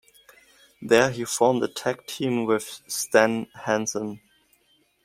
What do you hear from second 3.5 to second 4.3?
Hansen.